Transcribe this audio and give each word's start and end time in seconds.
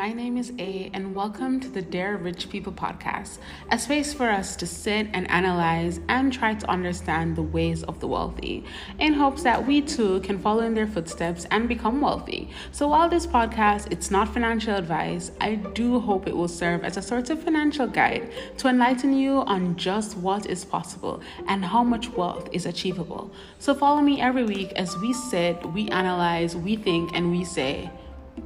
my 0.00 0.14
name 0.14 0.38
is 0.38 0.50
A, 0.58 0.90
and 0.94 1.14
welcome 1.14 1.60
to 1.60 1.68
the 1.68 1.82
Dear 1.82 2.16
Rich 2.16 2.48
People 2.48 2.72
podcast, 2.72 3.36
a 3.70 3.78
space 3.78 4.14
for 4.14 4.30
us 4.30 4.56
to 4.56 4.66
sit 4.66 5.08
and 5.12 5.30
analyze 5.30 6.00
and 6.08 6.32
try 6.32 6.54
to 6.54 6.70
understand 6.70 7.36
the 7.36 7.42
ways 7.42 7.82
of 7.82 8.00
the 8.00 8.06
wealthy 8.06 8.64
in 8.98 9.12
hopes 9.12 9.42
that 9.42 9.66
we 9.66 9.82
too 9.82 10.20
can 10.20 10.38
follow 10.38 10.62
in 10.62 10.72
their 10.72 10.86
footsteps 10.86 11.44
and 11.50 11.68
become 11.68 12.00
wealthy. 12.00 12.48
So, 12.72 12.88
while 12.88 13.10
this 13.10 13.26
podcast 13.26 13.92
it's 13.92 14.10
not 14.10 14.32
financial 14.32 14.74
advice, 14.74 15.32
I 15.38 15.56
do 15.56 16.00
hope 16.00 16.26
it 16.26 16.34
will 16.34 16.48
serve 16.48 16.82
as 16.82 16.96
a 16.96 17.02
sort 17.02 17.28
of 17.28 17.42
financial 17.42 17.86
guide 17.86 18.32
to 18.56 18.68
enlighten 18.68 19.12
you 19.12 19.42
on 19.42 19.76
just 19.76 20.16
what 20.16 20.46
is 20.46 20.64
possible 20.64 21.20
and 21.46 21.62
how 21.62 21.84
much 21.84 22.08
wealth 22.08 22.48
is 22.52 22.64
achievable. 22.64 23.30
So, 23.58 23.74
follow 23.74 24.00
me 24.00 24.18
every 24.18 24.44
week 24.44 24.72
as 24.76 24.96
we 24.96 25.12
sit, 25.12 25.62
we 25.74 25.90
analyze, 25.90 26.56
we 26.56 26.76
think, 26.76 27.10
and 27.12 27.30
we 27.30 27.44
say, 27.44 27.90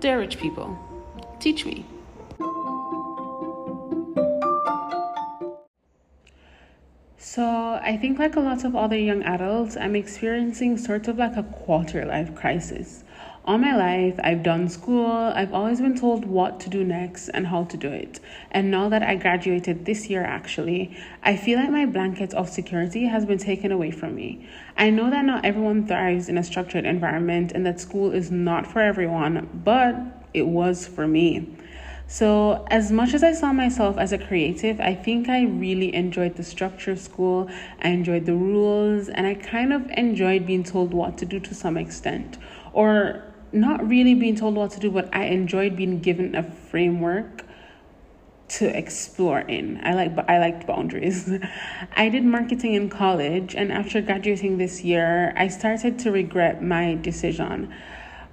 Dear 0.00 0.18
Rich 0.18 0.40
People. 0.40 0.93
Teach 1.40 1.66
me. 1.66 1.84
So, 7.18 7.80
I 7.82 7.96
think, 8.00 8.18
like 8.18 8.36
a 8.36 8.40
lot 8.40 8.64
of 8.64 8.76
other 8.76 8.96
young 8.96 9.22
adults, 9.24 9.76
I'm 9.76 9.96
experiencing 9.96 10.76
sort 10.76 11.08
of 11.08 11.18
like 11.18 11.36
a 11.36 11.42
quarter 11.42 12.04
life 12.04 12.34
crisis. 12.34 13.02
All 13.44 13.58
my 13.58 13.74
life, 13.76 14.18
I've 14.22 14.42
done 14.42 14.68
school, 14.68 15.32
I've 15.34 15.52
always 15.52 15.80
been 15.80 15.98
told 15.98 16.24
what 16.24 16.60
to 16.60 16.70
do 16.70 16.84
next 16.84 17.28
and 17.30 17.48
how 17.48 17.64
to 17.64 17.76
do 17.76 17.88
it. 17.88 18.20
And 18.50 18.70
now 18.70 18.88
that 18.88 19.02
I 19.02 19.16
graduated 19.16 19.84
this 19.84 20.08
year, 20.08 20.22
actually, 20.22 20.96
I 21.22 21.36
feel 21.36 21.58
like 21.58 21.70
my 21.70 21.86
blanket 21.86 22.32
of 22.34 22.48
security 22.48 23.06
has 23.06 23.26
been 23.26 23.38
taken 23.38 23.72
away 23.72 23.90
from 23.90 24.14
me. 24.14 24.48
I 24.76 24.90
know 24.90 25.10
that 25.10 25.24
not 25.24 25.44
everyone 25.44 25.86
thrives 25.86 26.28
in 26.28 26.38
a 26.38 26.44
structured 26.44 26.86
environment 26.86 27.52
and 27.52 27.66
that 27.66 27.80
school 27.80 28.12
is 28.12 28.30
not 28.30 28.66
for 28.66 28.80
everyone, 28.80 29.48
but 29.64 30.23
it 30.34 30.46
was 30.46 30.86
for 30.86 31.06
me. 31.06 31.48
So, 32.06 32.66
as 32.70 32.92
much 32.92 33.14
as 33.14 33.22
I 33.22 33.32
saw 33.32 33.52
myself 33.52 33.96
as 33.96 34.12
a 34.12 34.18
creative, 34.18 34.78
I 34.78 34.94
think 34.94 35.28
I 35.28 35.44
really 35.44 35.94
enjoyed 35.94 36.36
the 36.36 36.42
structure 36.42 36.92
of 36.92 36.98
school. 36.98 37.48
I 37.82 37.88
enjoyed 37.88 38.26
the 38.26 38.34
rules, 38.34 39.08
and 39.08 39.26
I 39.26 39.34
kind 39.34 39.72
of 39.72 39.88
enjoyed 39.96 40.44
being 40.46 40.64
told 40.64 40.92
what 40.92 41.16
to 41.18 41.24
do 41.24 41.40
to 41.40 41.54
some 41.54 41.78
extent. 41.78 42.36
Or 42.74 43.24
not 43.52 43.88
really 43.88 44.14
being 44.14 44.36
told 44.36 44.56
what 44.56 44.72
to 44.72 44.80
do, 44.80 44.90
but 44.90 45.08
I 45.14 45.24
enjoyed 45.26 45.76
being 45.76 46.00
given 46.00 46.34
a 46.34 46.42
framework 46.42 47.44
to 48.46 48.76
explore 48.76 49.40
in. 49.40 49.80
I 49.82 49.94
like 49.94 50.12
I 50.28 50.38
liked 50.38 50.66
boundaries. 50.66 51.30
I 51.96 52.08
did 52.08 52.24
marketing 52.24 52.74
in 52.74 52.90
college 52.90 53.54
and 53.54 53.72
after 53.72 54.00
graduating 54.02 54.58
this 54.58 54.84
year, 54.84 55.32
I 55.36 55.48
started 55.48 55.98
to 56.00 56.10
regret 56.10 56.62
my 56.62 56.94
decision. 56.94 57.72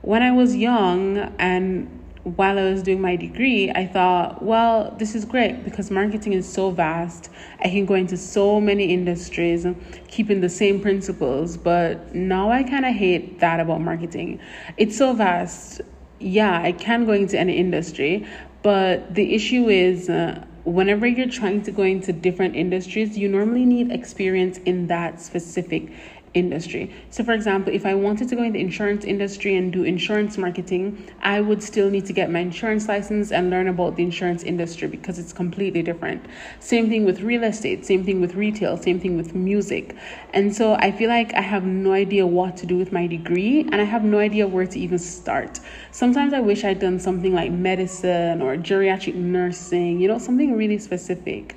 When 0.02 0.23
I 0.23 0.31
was 0.31 0.55
young 0.55 1.17
and 1.38 1.99
while 2.23 2.57
I 2.57 2.63
was 2.63 2.83
doing 2.83 3.02
my 3.02 3.16
degree, 3.16 3.71
I 3.71 3.85
thought, 3.85 4.44
well, 4.44 4.95
this 4.97 5.16
is 5.16 5.25
great 5.25 5.63
because 5.63 5.89
marketing 5.91 6.33
is 6.33 6.52
so 6.52 6.71
vast. 6.71 7.30
I 7.59 7.69
can 7.69 7.85
go 7.85 7.95
into 7.95 8.17
so 8.17 8.59
many 8.59 8.94
industries, 8.94 9.66
keeping 10.07 10.41
the 10.41 10.49
same 10.49 10.81
principles. 10.81 11.57
But 11.57 12.13
now 12.16 12.52
I 12.52 12.63
kind 12.63 12.85
of 12.85 12.94
hate 12.94 13.39
that 13.39 13.59
about 13.59 13.81
marketing. 13.81 14.39
It's 14.77 14.97
so 14.97 15.13
vast. 15.13 15.81
Yeah, 16.19 16.61
I 16.61 16.72
can 16.72 17.05
go 17.05 17.13
into 17.13 17.39
any 17.39 17.57
industry, 17.57 18.27
but 18.63 19.16
the 19.16 19.35
issue 19.35 19.69
is. 19.69 20.09
Uh, 20.09 20.45
whenever 20.63 21.07
you're 21.07 21.27
trying 21.27 21.59
to 21.63 21.72
go 21.72 21.81
into 21.81 22.13
different 22.13 22.55
industries, 22.55 23.17
you 23.17 23.27
normally 23.27 23.66
need 23.66 23.91
experience 23.91 24.59
in 24.59 24.85
that 24.85 25.19
specific 25.19 25.91
industry. 26.33 26.93
So, 27.09 27.23
for 27.23 27.33
example, 27.33 27.73
if 27.73 27.85
I 27.85 27.93
wanted 27.93 28.29
to 28.29 28.35
go 28.35 28.43
in 28.43 28.53
the 28.53 28.61
insurance 28.61 29.03
industry 29.03 29.55
and 29.55 29.71
do 29.71 29.83
insurance 29.83 30.38
marketing, 30.38 31.05
I 31.21 31.41
would 31.41 31.61
still 31.61 31.89
need 31.89 32.05
to 32.05 32.13
get 32.13 32.31
my 32.31 32.39
insurance 32.39 32.88
license 32.88 33.31
and 33.31 33.49
learn 33.49 33.67
about 33.67 33.95
the 33.95 34.03
insurance 34.03 34.43
industry 34.43 34.88
because 34.88 35.19
it's 35.19 35.33
completely 35.33 35.81
different. 35.81 36.25
Same 36.59 36.89
thing 36.89 37.03
with 37.06 37.22
real 37.22 37.44
estate, 37.44 37.85
same 37.85 38.06
thing 38.06 38.22
with 38.22 38.35
retail, 38.35 38.78
same 38.78 39.00
thing 39.00 39.17
with 39.17 39.35
music. 39.35 39.95
And 40.33 40.56
so 40.56 40.75
I 40.75 40.91
feel 40.91 41.09
like 41.09 41.33
I 41.33 41.41
have 41.41 41.66
no 41.66 41.91
idea 41.91 42.25
what 42.25 42.56
to 42.57 42.66
do 42.66 42.77
with 42.77 42.91
my 42.91 43.07
degree 43.07 43.61
and 43.61 43.75
I 43.75 43.85
have 43.85 44.03
no 44.03 44.19
idea 44.19 44.47
where 44.47 44.66
to 44.66 44.79
even 44.79 45.00
start. 45.00 45.59
Sometimes 45.91 46.33
I 46.33 46.39
wish 46.39 46.63
I'd 46.63 46.79
done 46.79 47.00
something 47.00 47.33
like 47.33 47.51
medicine 47.51 48.41
or 48.41 48.56
geriatric 48.56 49.16
nursing, 49.16 50.00
you 50.00 50.07
know, 50.07 50.17
something 50.17 50.56
really 50.56 50.77
specific 50.77 51.56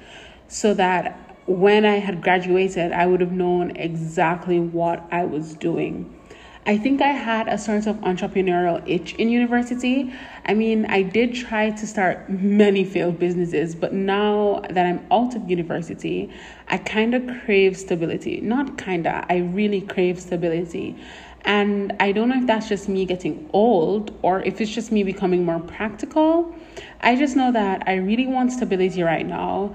so 0.48 0.74
that 0.74 1.23
when 1.46 1.84
I 1.84 1.96
had 1.96 2.22
graduated, 2.22 2.92
I 2.92 3.06
would 3.06 3.20
have 3.20 3.32
known 3.32 3.76
exactly 3.76 4.58
what 4.58 5.06
I 5.10 5.24
was 5.24 5.54
doing. 5.54 6.14
I 6.66 6.78
think 6.78 7.02
I 7.02 7.08
had 7.08 7.46
a 7.46 7.58
sort 7.58 7.86
of 7.86 7.96
entrepreneurial 7.96 8.82
itch 8.88 9.12
in 9.16 9.28
university. 9.28 10.10
I 10.46 10.54
mean, 10.54 10.86
I 10.86 11.02
did 11.02 11.34
try 11.34 11.68
to 11.68 11.86
start 11.86 12.30
many 12.30 12.84
failed 12.84 13.18
businesses, 13.18 13.74
but 13.74 13.92
now 13.92 14.62
that 14.70 14.86
I'm 14.86 15.06
out 15.10 15.36
of 15.36 15.50
university, 15.50 16.32
I 16.68 16.78
kind 16.78 17.12
of 17.12 17.22
crave 17.44 17.76
stability. 17.76 18.40
Not 18.40 18.78
kind 18.78 19.06
of, 19.06 19.26
I 19.28 19.38
really 19.38 19.82
crave 19.82 20.18
stability. 20.18 20.96
And 21.44 21.94
I 22.00 22.12
don't 22.12 22.30
know 22.30 22.38
if 22.38 22.46
that's 22.46 22.70
just 22.70 22.88
me 22.88 23.04
getting 23.04 23.50
old 23.52 24.18
or 24.22 24.40
if 24.40 24.62
it's 24.62 24.70
just 24.70 24.90
me 24.90 25.02
becoming 25.02 25.44
more 25.44 25.60
practical. 25.60 26.54
I 27.02 27.16
just 27.16 27.36
know 27.36 27.52
that 27.52 27.82
I 27.86 27.96
really 27.96 28.26
want 28.26 28.52
stability 28.52 29.02
right 29.02 29.26
now 29.26 29.74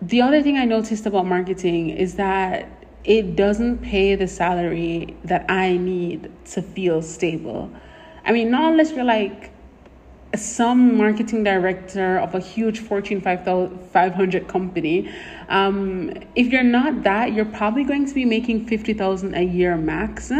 the 0.00 0.22
other 0.22 0.42
thing 0.42 0.56
I 0.56 0.64
noticed 0.64 1.06
about 1.06 1.26
marketing 1.26 1.90
is 1.90 2.14
that 2.16 2.68
it 3.04 3.36
doesn't 3.36 3.78
pay 3.78 4.14
the 4.14 4.28
salary 4.28 5.16
that 5.24 5.50
I 5.50 5.76
need 5.76 6.30
to 6.52 6.62
feel 6.62 7.02
stable. 7.02 7.70
I 8.24 8.32
mean, 8.32 8.50
not 8.50 8.72
unless 8.72 8.92
you're 8.92 9.04
like 9.04 9.50
some 10.36 10.96
marketing 10.96 11.42
director 11.42 12.18
of 12.18 12.34
a 12.34 12.40
huge 12.40 12.80
Fortune 12.80 13.20
500 13.20 14.46
company. 14.46 15.10
Um, 15.48 16.12
if 16.36 16.48
you're 16.48 16.62
not 16.62 17.02
that, 17.04 17.32
you're 17.32 17.46
probably 17.46 17.84
going 17.84 18.06
to 18.06 18.14
be 18.14 18.24
making 18.24 18.66
50,000 18.66 19.34
a 19.34 19.42
year 19.42 19.76
max. 19.76 20.30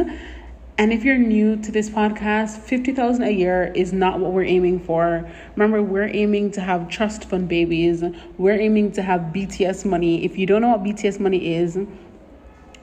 And 0.79 0.93
if 0.93 1.05
you're 1.05 1.19
new 1.19 1.57
to 1.57 1.73
this 1.73 1.91
podcast, 1.91 2.59
50,000 2.59 3.25
a 3.25 3.31
year 3.31 3.73
is 3.75 3.93
not 3.93 4.21
what 4.21 4.31
we're 4.31 4.45
aiming 4.45 4.79
for. 4.79 5.29
Remember, 5.57 5.83
we're 5.83 6.07
aiming 6.07 6.53
to 6.53 6.61
have 6.61 6.89
trust 6.89 7.25
fund 7.25 7.49
babies. 7.49 8.05
We're 8.37 8.61
aiming 8.61 8.93
to 8.93 9.03
have 9.03 9.33
BTS 9.33 9.85
money. 9.85 10.25
If 10.25 10.39
you 10.39 10.47
don't 10.47 10.63
know 10.63 10.69
what 10.69 10.85
BTS 10.85 11.19
money 11.19 11.57
is, 11.57 11.77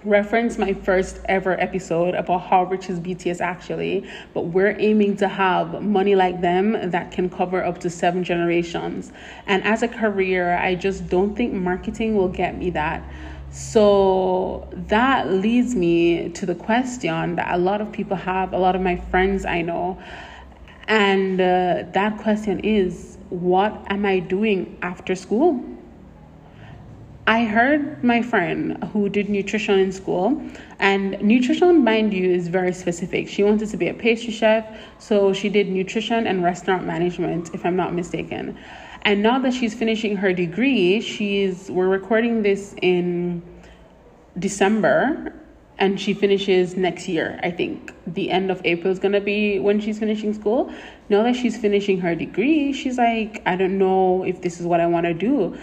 reference 0.04 0.58
my 0.58 0.74
first 0.74 1.22
ever 1.30 1.58
episode 1.58 2.16
about 2.16 2.40
how 2.40 2.66
rich 2.66 2.90
is 2.90 3.00
BTS 3.00 3.40
actually, 3.40 4.06
but 4.34 4.48
we're 4.48 4.76
aiming 4.78 5.16
to 5.18 5.30
have 5.30 5.82
money 5.82 6.16
like 6.16 6.42
them 6.42 6.92
that 6.92 7.12
can 7.12 7.30
cover 7.30 7.64
up 7.64 7.78
to 7.80 7.90
seven 7.90 8.26
generations. 8.26 9.14
And 9.48 9.64
as 9.64 9.84
a 9.84 9.88
career, 9.88 10.58
I 10.58 10.76
just 10.76 11.08
don't 11.08 11.34
think 11.34 11.54
marketing 11.54 12.18
will 12.18 12.28
get 12.28 12.58
me 12.58 12.72
that. 12.72 13.10
So 13.56 14.68
that 14.74 15.32
leads 15.32 15.76
me 15.76 16.28
to 16.28 16.46
the 16.46 16.56
question 16.56 17.38
that 17.38 17.56
a 17.56 17.58
lot 17.58 17.80
of 17.80 17.90
people 17.90 18.18
have, 18.18 18.52
a 18.52 18.58
lot 18.58 18.76
of 18.76 18.82
my 18.82 18.98
friends 18.98 19.46
I 19.46 19.62
know. 19.62 19.98
And 20.90 21.40
uh, 21.40 21.84
that 21.94 22.18
question 22.18 22.60
is 22.60 23.18
what 23.30 23.82
am 23.90 24.06
I 24.06 24.20
doing 24.20 24.78
after 24.82 25.16
school? 25.16 25.64
I 27.28 27.46
heard 27.46 28.04
my 28.04 28.22
friend 28.22 28.84
who 28.92 29.08
did 29.08 29.30
nutrition 29.30 29.80
in 29.80 29.92
school, 29.94 30.44
and 30.78 31.20
nutrition, 31.22 31.84
mind 31.84 32.14
you, 32.14 32.30
is 32.30 32.50
very 32.50 32.74
specific. 32.74 33.30
She 33.30 33.42
wanted 33.42 33.70
to 33.70 33.78
be 33.78 33.88
a 33.88 33.94
pastry 33.94 34.32
chef, 34.32 34.68
so 35.00 35.32
she 35.32 35.48
did 35.48 35.70
nutrition 35.70 36.28
and 36.28 36.44
restaurant 36.44 36.86
management, 36.86 37.56
if 37.56 37.66
I'm 37.66 37.78
not 37.78 37.96
mistaken. 37.96 38.60
And 39.06 39.22
now 39.22 39.38
that 39.40 39.54
she's 39.54 39.76
finishing 39.76 40.18
her 40.18 40.34
degree, 40.34 41.00
she's 41.00 41.70
we're 41.70 41.88
recording 41.88 42.42
this 42.42 42.74
in 42.82 43.44
December 44.40 45.32
and 45.78 46.00
she 46.00 46.14
finishes 46.14 46.76
next 46.76 47.08
year. 47.08 47.40
I 47.44 47.52
think 47.52 47.94
the 48.08 48.32
end 48.32 48.50
of 48.50 48.62
April 48.66 48.92
is 48.92 48.98
gonna 48.98 49.22
be 49.22 49.60
when 49.60 49.80
she's 49.80 50.00
finishing 50.00 50.34
school. 50.34 50.74
Now 51.10 51.22
that 51.22 51.36
she's 51.36 51.56
finishing 51.56 52.00
her 52.00 52.16
degree, 52.16 52.74
she's 52.74 52.98
like, 52.98 53.44
I 53.46 53.56
don't 53.56 53.78
know 53.78 54.24
if 54.24 54.42
this 54.42 54.60
is 54.60 54.66
what 54.66 54.80
I 54.80 54.88
want 54.88 55.06
to 55.06 55.14
do. 55.14 55.56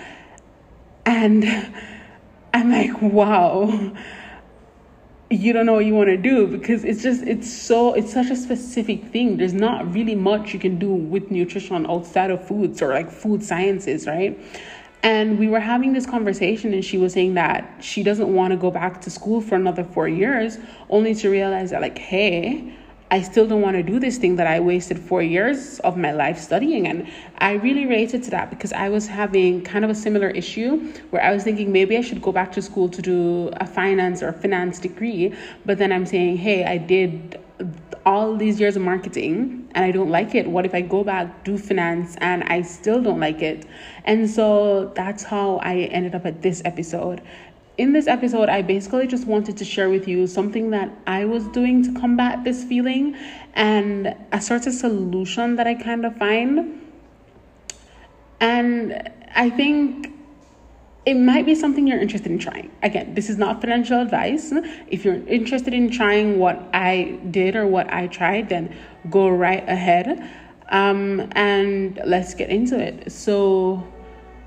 And 1.05 1.45
I'm 2.55 2.71
like, 2.71 3.03
wow, 3.03 3.93
you 5.33 5.53
don't 5.53 5.67
know 5.67 5.75
what 5.75 5.85
you 5.85 5.95
want 5.95 6.09
to 6.09 6.17
do 6.17 6.47
because 6.47 6.85
it's 6.85 7.03
just, 7.03 7.23
it's 7.23 7.51
so, 7.51 7.95
it's 7.95 8.13
such 8.13 8.31
a 8.31 8.37
specific 8.37 9.05
thing. 9.07 9.37
There's 9.37 9.53
not 9.53 9.93
really 9.93 10.15
much 10.15 10.53
you 10.53 10.61
can 10.61 10.79
do 10.79 10.93
with 10.93 11.31
nutrition 11.31 11.87
outside 11.87 12.31
of 12.31 12.47
foods 12.47 12.83
or 12.83 12.89
like 12.89 13.11
food 13.11 13.43
sciences, 13.43 14.07
right? 14.07 14.39
And 15.03 15.39
we 15.39 15.49
were 15.49 15.59
having 15.59 15.95
this 15.95 16.07
conversation, 16.07 16.73
and 16.73 16.85
she 16.85 16.97
was 16.97 17.13
saying 17.13 17.35
that 17.35 17.79
she 17.81 18.05
doesn't 18.05 18.33
want 18.33 18.53
to 18.53 18.57
go 18.57 18.71
back 18.71 19.01
to 19.01 19.11
school 19.11 19.41
for 19.41 19.57
another 19.57 19.83
four 19.83 20.07
years, 20.07 20.59
only 20.91 21.13
to 21.17 21.29
realize 21.29 21.71
that, 21.71 21.81
like, 21.81 21.99
hey, 21.99 22.73
I 23.13 23.21
still 23.21 23.47
don't 23.47 23.61
want 23.61 23.77
to 23.77 23.83
do 23.83 24.01
this 24.01 24.17
thing 24.17 24.37
that 24.37 24.47
I 24.47 24.59
wasted 24.59 24.99
four 24.99 25.23
years 25.23 25.79
of 25.81 25.99
my 25.99 26.13
life 26.13 26.39
studying. 26.39 26.89
And 26.89 27.07
I 27.39 27.53
really 27.53 27.85
related 27.85 28.23
to 28.23 28.31
that 28.31 28.49
because 28.49 28.73
I 28.73 28.89
was 28.89 29.07
having 29.07 29.63
kind 29.63 29.85
of 29.85 29.91
a 29.91 29.95
similar 29.95 30.31
issue 30.31 30.91
where 31.11 31.23
I 31.23 31.31
was 31.31 31.45
thinking 31.45 31.71
maybe 31.71 31.99
I 31.99 32.01
should 32.01 32.23
go 32.23 32.33
back 32.33 32.53
to 32.53 32.63
school 32.63 32.89
to 32.89 33.03
do 33.03 33.51
a 33.61 33.67
finance 33.67 34.23
or 34.23 34.33
finance 34.33 34.79
degree. 34.79 35.35
But 35.67 35.77
then 35.77 35.93
I'm 35.93 36.07
saying, 36.07 36.39
hey, 36.39 36.65
I 36.65 36.79
did 36.79 37.39
all 38.07 38.35
these 38.35 38.59
years 38.59 38.77
of 38.77 38.83
marketing 38.83 39.69
and 39.75 39.85
I 39.85 39.91
don't 39.91 40.11
like 40.11 40.35
it? 40.35 40.49
What 40.49 40.65
if 40.65 40.75
I 40.75 40.81
go 40.81 41.05
back, 41.05 41.45
do 41.45 41.59
finance, 41.59 42.17
and 42.19 42.43
I 42.45 42.63
still 42.63 43.03
don't 43.03 43.21
like 43.21 43.43
it? 43.43 43.67
And 44.05 44.29
so 44.29 44.91
that's 44.97 45.23
how 45.23 45.59
I 45.59 45.81
ended 45.93 46.15
up 46.15 46.25
at 46.25 46.41
this 46.41 46.63
episode. 46.65 47.21
In 47.83 47.93
this 47.93 48.07
episode, 48.07 48.49
I 48.49 48.63
basically 48.63 49.09
just 49.09 49.27
wanted 49.27 49.57
to 49.57 49.65
share 49.65 49.91
with 49.91 50.07
you 50.07 50.29
something 50.29 50.71
that 50.71 50.89
I 51.05 51.25
was 51.25 51.49
doing 51.49 51.83
to 51.83 51.93
combat 52.01 52.45
this 52.45 52.63
feeling 52.63 53.17
and 53.55 54.15
a 54.31 54.41
sort 54.41 54.69
of 54.69 54.73
solution 54.73 55.57
that 55.57 55.67
I 55.67 55.75
kind 55.75 56.07
of 56.07 56.17
find. 56.17 56.81
And 58.39 59.11
I 59.35 59.51
think 59.51 60.13
it 61.07 61.15
might 61.15 61.45
be 61.45 61.57
something 61.57 61.89
you're 61.89 61.99
interested 61.99 62.31
in 62.31 62.39
trying. 62.39 62.71
Again, 62.85 63.15
this 63.15 63.29
is 63.29 63.37
not 63.37 63.61
financial 63.61 64.01
advice. 64.01 64.53
If 64.87 65.05
you're 65.05 65.27
interested 65.27 65.75
in 65.75 65.91
trying 65.91 66.39
what 66.39 66.71
I 66.73 67.19
did 67.33 67.57
or 67.57 67.67
what 67.67 67.93
I 67.93 68.07
tried, 68.07 68.49
then 68.49 68.77
go 69.11 69.29
right 69.29 69.69
ahead. 69.69 70.23
Um, 70.69 71.29
and 71.33 72.01
let's 72.07 72.33
get 72.35 72.49
into 72.49 72.79
it. 72.79 73.11
So, 73.11 73.83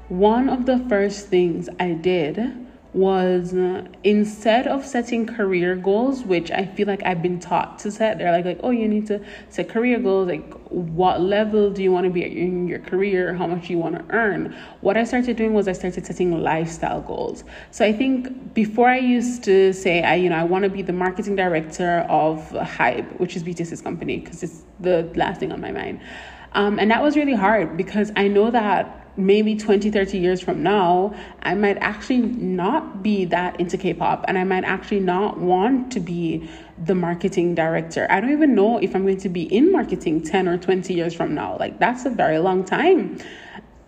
one 0.07 0.47
of 0.47 0.65
the 0.65 0.79
first 0.87 1.27
things 1.27 1.67
I 1.81 1.95
did 1.95 2.65
was 2.95 3.53
uh, 3.53 3.85
instead 4.05 4.67
of 4.67 4.85
setting 4.85 5.25
career 5.25 5.75
goals, 5.75 6.23
which 6.23 6.49
I 6.49 6.65
feel 6.65 6.87
like 6.87 7.03
I've 7.03 7.21
been 7.21 7.41
taught 7.41 7.77
to 7.79 7.91
set, 7.91 8.17
they're 8.17 8.31
like, 8.31 8.45
like, 8.45 8.59
oh, 8.63 8.71
you 8.71 8.87
need 8.87 9.05
to 9.07 9.19
set 9.49 9.67
career 9.67 9.99
goals. 9.99 10.29
Like, 10.29 10.49
what 10.69 11.19
level 11.19 11.69
do 11.69 11.83
you 11.83 11.91
want 11.91 12.05
to 12.05 12.09
be 12.09 12.23
in 12.23 12.69
your 12.69 12.79
career? 12.79 13.33
How 13.33 13.47
much 13.47 13.69
you 13.69 13.77
want 13.77 13.95
to 13.95 14.15
earn? 14.15 14.55
What 14.79 14.95
I 14.95 15.03
started 15.03 15.35
doing 15.35 15.53
was 15.53 15.67
I 15.67 15.73
started 15.73 16.05
setting 16.05 16.41
lifestyle 16.41 17.01
goals. 17.01 17.43
So 17.71 17.83
I 17.85 17.91
think 17.91 18.53
before 18.53 18.87
I 18.87 18.97
used 18.97 19.43
to 19.43 19.73
say, 19.73 20.01
I, 20.01 20.15
you 20.15 20.29
know, 20.29 20.37
I 20.37 20.43
want 20.43 20.63
to 20.63 20.69
be 20.69 20.81
the 20.81 20.93
marketing 20.93 21.35
director 21.35 22.05
of 22.09 22.49
HYBE, 22.51 23.19
which 23.19 23.35
is 23.35 23.43
BTS's 23.43 23.81
company, 23.81 24.19
because 24.19 24.41
it's 24.41 24.63
the 24.79 25.11
last 25.15 25.41
thing 25.41 25.51
on 25.51 25.59
my 25.59 25.71
mind. 25.71 25.99
Um, 26.53 26.79
and 26.79 26.89
that 26.91 27.03
was 27.03 27.17
really 27.17 27.33
hard 27.33 27.75
because 27.75 28.13
I 28.15 28.29
know 28.29 28.49
that 28.51 29.04
maybe 29.17 29.55
20, 29.55 29.91
30 29.91 30.17
years 30.17 30.41
from 30.41 30.61
now, 30.63 31.15
I 31.43 31.55
might 31.55 31.77
actually 31.77 32.21
not 32.21 33.01
be 33.01 33.25
that 33.25 33.59
into 33.59 33.77
K 33.77 33.93
pop 33.93 34.25
and 34.27 34.37
I 34.37 34.43
might 34.43 34.63
actually 34.63 34.99
not 34.99 35.39
want 35.39 35.91
to 35.93 35.99
be 35.99 36.49
the 36.83 36.95
marketing 36.95 37.55
director. 37.55 38.07
I 38.09 38.19
don't 38.19 38.31
even 38.31 38.55
know 38.55 38.77
if 38.77 38.95
I'm 38.95 39.03
going 39.03 39.19
to 39.19 39.29
be 39.29 39.43
in 39.43 39.71
marketing 39.71 40.21
10 40.21 40.47
or 40.47 40.57
20 40.57 40.93
years 40.93 41.13
from 41.13 41.33
now. 41.33 41.57
Like, 41.59 41.79
that's 41.79 42.05
a 42.05 42.09
very 42.09 42.39
long 42.39 42.63
time. 42.65 43.17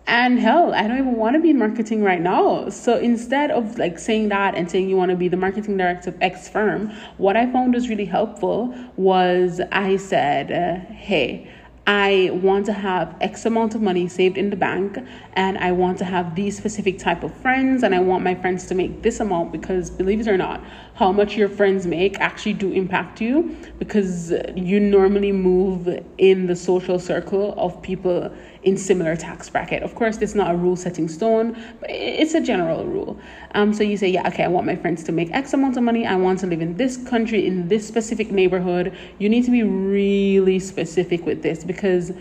And 0.06 0.38
hell, 0.38 0.72
I 0.72 0.88
don't 0.88 0.96
even 0.96 1.16
want 1.16 1.36
to 1.36 1.42
be 1.42 1.50
in 1.50 1.58
marketing 1.58 2.02
right 2.02 2.20
now. 2.20 2.70
So 2.70 2.96
instead 2.96 3.50
of 3.50 3.76
like 3.76 3.98
saying 3.98 4.30
that 4.30 4.54
and 4.54 4.70
saying 4.70 4.88
you 4.88 4.96
want 4.96 5.10
to 5.10 5.16
be 5.16 5.28
the 5.28 5.36
marketing 5.36 5.76
director 5.76 6.08
of 6.08 6.16
X 6.22 6.48
firm, 6.48 6.90
what 7.18 7.36
I 7.36 7.44
found 7.52 7.74
was 7.74 7.90
really 7.90 8.06
helpful 8.06 8.74
was 8.96 9.60
I 9.70 9.98
said, 9.98 10.86
hey, 10.90 11.52
I 11.88 12.28
want 12.34 12.66
to 12.66 12.74
have 12.74 13.16
X 13.22 13.46
amount 13.46 13.74
of 13.74 13.80
money 13.80 14.08
saved 14.08 14.36
in 14.36 14.50
the 14.50 14.56
bank 14.56 14.98
and 15.32 15.56
I 15.56 15.72
want 15.72 15.96
to 15.98 16.04
have 16.04 16.34
these 16.34 16.54
specific 16.54 16.98
type 16.98 17.22
of 17.22 17.32
friends 17.32 17.82
and 17.82 17.94
I 17.94 18.00
want 18.00 18.22
my 18.22 18.34
friends 18.34 18.66
to 18.66 18.74
make 18.74 19.00
this 19.00 19.20
amount 19.20 19.52
because 19.52 19.88
believe 19.88 20.20
it 20.20 20.28
or 20.28 20.36
not, 20.36 20.62
how 20.96 21.12
much 21.12 21.34
your 21.34 21.48
friends 21.48 21.86
make 21.86 22.20
actually 22.20 22.52
do 22.52 22.72
impact 22.72 23.22
you 23.22 23.56
because 23.78 24.34
you 24.54 24.80
normally 24.80 25.32
move 25.32 25.88
in 26.18 26.46
the 26.46 26.54
social 26.54 26.98
circle 26.98 27.54
of 27.56 27.80
people 27.80 28.30
in 28.68 28.76
similar 28.76 29.16
tax 29.16 29.48
bracket. 29.48 29.82
Of 29.82 29.94
course, 29.94 30.18
it's 30.18 30.34
not 30.34 30.54
a 30.54 30.56
rule 30.56 30.76
setting 30.76 31.08
stone, 31.08 31.56
but 31.80 31.90
it's 31.90 32.34
a 32.34 32.40
general 32.40 32.84
rule. 32.84 33.18
Um, 33.54 33.72
so 33.72 33.82
you 33.82 33.96
say, 33.96 34.08
yeah, 34.08 34.28
okay, 34.28 34.44
I 34.44 34.48
want 34.48 34.66
my 34.66 34.76
friends 34.76 35.02
to 35.04 35.12
make 35.12 35.30
X 35.32 35.54
amount 35.54 35.76
of 35.76 35.82
money. 35.82 36.06
I 36.06 36.16
want 36.16 36.40
to 36.40 36.46
live 36.46 36.60
in 36.60 36.76
this 36.76 36.96
country, 37.08 37.46
in 37.46 37.68
this 37.68 37.88
specific 37.88 38.30
neighborhood. 38.30 38.96
You 39.18 39.28
need 39.28 39.44
to 39.46 39.50
be 39.50 39.62
really 39.62 40.58
specific 40.58 41.24
with 41.24 41.42
this 41.42 41.64
because 41.64 42.12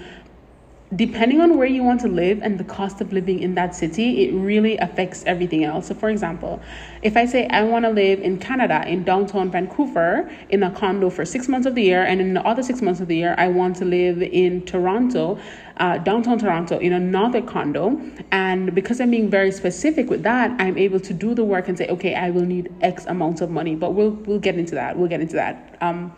depending 0.96 1.42
on 1.42 1.58
where 1.58 1.68
you 1.68 1.84
want 1.84 2.00
to 2.00 2.08
live 2.08 2.40
and 2.42 2.58
the 2.58 2.64
cost 2.64 3.02
of 3.02 3.12
living 3.12 3.40
in 3.40 3.56
that 3.56 3.76
city, 3.76 4.24
it 4.24 4.34
really 4.34 4.78
affects 4.78 5.24
everything 5.26 5.66
else. 5.66 5.88
So, 5.88 5.96
for 5.96 6.10
example, 6.10 6.62
if 7.02 7.18
I 7.18 7.26
say 7.26 7.46
I 7.48 7.64
want 7.64 7.84
to 7.84 7.92
live 7.92 8.22
in 8.22 8.40
Canada, 8.40 8.88
in 8.88 9.04
downtown 9.04 9.52
Vancouver, 9.52 10.32
in 10.50 10.64
a 10.64 10.72
condo 10.72 11.10
for 11.10 11.26
six 11.26 11.50
months 11.50 11.68
of 11.68 11.76
the 11.76 11.84
year, 11.84 12.04
and 12.04 12.22
in 12.22 12.34
the 12.34 12.46
other 12.46 12.64
six 12.64 12.82
months 12.82 13.02
of 13.02 13.10
the 13.10 13.18
year, 13.18 13.36
I 13.38 13.50
want 13.50 13.76
to 13.78 13.86
live 13.86 14.22
in 14.22 14.66
Toronto, 14.66 15.38
uh, 15.78 15.98
downtown 15.98 16.40
Toronto, 16.40 16.80
in 16.80 16.94
another 16.94 17.42
condo, 17.42 18.00
and 18.32 18.74
because 18.74 19.02
I'm 19.02 19.12
being 19.12 19.30
very 19.30 19.52
specific 19.52 20.10
with 20.10 20.24
that, 20.24 20.52
I'm 20.60 20.78
able 20.78 21.02
to 21.02 21.14
do 21.14 21.36
the 21.36 21.44
work 21.44 21.68
and 21.68 21.78
say, 21.78 21.88
okay, 21.90 22.16
I 22.16 22.30
will 22.30 22.46
need 22.46 22.74
X 22.82 23.06
amount 23.08 23.42
of 23.42 23.50
money. 23.50 23.76
But 23.76 23.92
we'll 23.92 24.12
we'll 24.12 24.40
get 24.40 24.56
into 24.58 24.76
that. 24.76 24.98
We'll 24.98 25.10
get 25.10 25.20
into 25.20 25.36
that. 25.36 25.78
Um, 25.82 26.16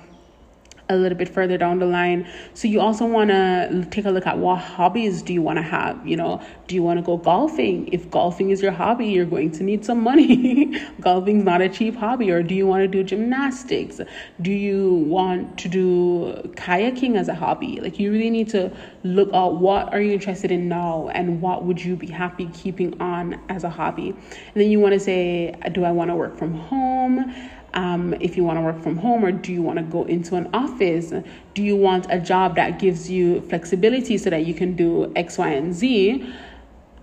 a 0.89 0.95
little 0.95 1.17
bit 1.17 1.29
further 1.29 1.57
down 1.57 1.77
the 1.77 1.85
line. 1.85 2.27
So 2.55 2.67
you 2.67 2.81
also 2.81 3.05
want 3.05 3.29
to 3.29 3.87
take 3.91 4.05
a 4.05 4.09
look 4.09 4.25
at 4.25 4.39
what 4.39 4.57
hobbies 4.57 5.21
do 5.21 5.33
you 5.33 5.41
want 5.41 5.57
to 5.57 5.61
have? 5.61 6.05
You 6.05 6.17
know, 6.17 6.41
do 6.67 6.73
you 6.73 6.81
want 6.81 6.97
to 6.97 7.05
go 7.05 7.15
golfing? 7.15 7.87
If 7.93 8.09
golfing 8.09 8.49
is 8.49 8.61
your 8.61 8.71
hobby, 8.71 9.05
you're 9.05 9.25
going 9.25 9.51
to 9.51 9.63
need 9.63 9.85
some 9.85 10.01
money. 10.01 10.79
Golfing's 11.01 11.43
not 11.43 11.61
a 11.61 11.69
cheap 11.69 11.95
hobby. 11.95 12.31
Or 12.31 12.41
do 12.41 12.55
you 12.55 12.65
want 12.65 12.81
to 12.81 12.87
do 12.87 13.03
gymnastics? 13.03 14.01
Do 14.41 14.51
you 14.51 14.93
want 15.07 15.59
to 15.59 15.69
do 15.69 16.33
kayaking 16.55 17.17
as 17.17 17.27
a 17.27 17.35
hobby? 17.35 17.79
Like 17.79 17.99
you 17.99 18.11
really 18.11 18.31
need 18.31 18.49
to 18.49 18.71
look 19.03 19.31
at 19.31 19.53
what 19.53 19.93
are 19.93 20.01
you 20.01 20.13
interested 20.13 20.51
in 20.51 20.67
now 20.67 21.09
and 21.09 21.39
what 21.39 21.65
would 21.65 21.83
you 21.83 21.95
be 21.95 22.07
happy 22.07 22.47
keeping 22.47 22.99
on 22.99 23.39
as 23.49 23.63
a 23.63 23.69
hobby. 23.69 24.09
And 24.09 24.55
then 24.55 24.71
you 24.71 24.79
want 24.79 24.93
to 24.93 24.99
say, 24.99 25.55
do 25.71 25.85
I 25.85 25.91
want 25.91 26.09
to 26.09 26.15
work 26.15 26.35
from 26.35 26.55
home? 26.55 27.33
Um, 27.73 28.13
if 28.15 28.35
you 28.35 28.43
want 28.43 28.57
to 28.57 28.61
work 28.61 28.81
from 28.81 28.97
home 28.97 29.23
or 29.23 29.31
do 29.31 29.53
you 29.53 29.61
want 29.61 29.77
to 29.77 29.83
go 29.83 30.03
into 30.05 30.35
an 30.35 30.49
office? 30.53 31.13
Do 31.53 31.63
you 31.63 31.75
want 31.75 32.07
a 32.09 32.19
job 32.19 32.55
that 32.55 32.79
gives 32.79 33.09
you 33.09 33.41
flexibility 33.41 34.17
so 34.17 34.29
that 34.29 34.45
you 34.45 34.53
can 34.53 34.75
do 34.75 35.11
x 35.15 35.37
y 35.37 35.49
and 35.49 35.73
z? 35.73 36.27